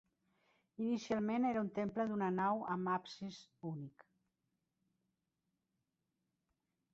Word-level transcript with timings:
Inicialment 0.83 1.43
era 1.49 1.61
un 1.65 1.69
temple 1.75 2.05
d'una 2.11 2.29
nau 2.37 2.63
amb 2.77 2.93
absis 2.95 3.37
únic. 3.73 4.07